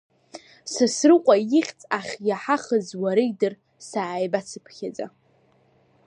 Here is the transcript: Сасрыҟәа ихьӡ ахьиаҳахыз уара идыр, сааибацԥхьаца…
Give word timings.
Сасрыҟәа 0.71 1.35
ихьӡ 1.59 1.81
ахьиаҳахыз 1.97 2.87
уара 3.01 3.21
идыр, 3.29 3.53
сааибацԥхьаца… 3.87 5.05